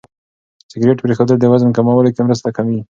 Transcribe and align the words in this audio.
سګرېټ 0.71 0.97
پرېښودل 1.03 1.37
د 1.39 1.45
وزن 1.51 1.69
کمولو 1.77 2.13
کې 2.15 2.21
مرسته 2.27 2.49
کوي. 2.57 2.79